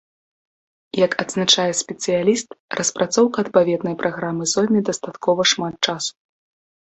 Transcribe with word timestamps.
Як 1.05 1.11
адзначае 1.23 1.65
спецыяліст, 1.81 2.47
распрацоўка 2.79 3.37
адпаведнай 3.45 3.95
праграмы 4.01 4.43
зойме 4.53 4.79
дастаткова 4.89 5.41
шмат 5.53 5.75
часу. 5.91 6.13